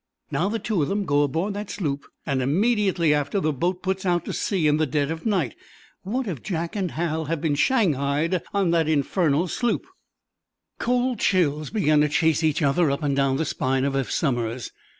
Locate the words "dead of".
4.87-5.27